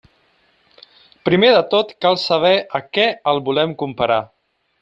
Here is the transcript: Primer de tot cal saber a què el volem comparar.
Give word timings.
Primer 1.29 1.51
de 1.57 1.59
tot 1.75 1.93
cal 2.05 2.19
saber 2.23 2.57
a 2.81 2.85
què 2.99 3.09
el 3.33 3.47
volem 3.51 3.81
comparar. 3.83 4.23